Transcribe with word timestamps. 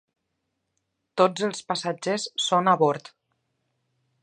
Tots 1.21 1.45
els 1.49 1.61
passatgers 1.73 2.27
són 2.47 2.73
a 2.75 2.77
bord. 2.85 3.13